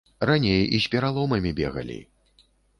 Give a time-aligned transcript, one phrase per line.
[0.29, 2.01] Раней і з пераломамі бегалі.